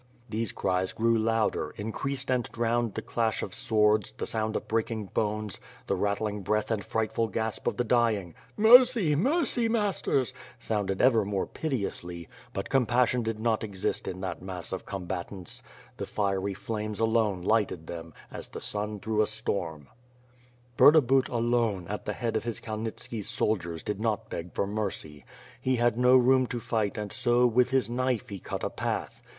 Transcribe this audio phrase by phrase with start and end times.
[0.01, 4.67] ^^ These cries grew louder, increased and drowned the clash of swords, the sound of
[4.67, 8.33] breaking bones, the rattling breath and frightful gasp of the dying.
[8.57, 9.15] "Mercy!
[9.15, 9.69] mercy!
[9.69, 14.39] masters,^^ sounded ever more piteously; but compassion did not exist in 3^6 ^'^^^^^^^^^^^ 8W0RD.
[14.39, 15.61] that mass of combatants.
[15.97, 19.85] The fiery flames alone lighted them, as the sun through a stonn.
[20.79, 25.25] Burdabut, alone, at the head of his Kalnitski soldiers did not beg for mercy.
[25.61, 29.21] He had no room to fight and so, with his knife, he cut a path.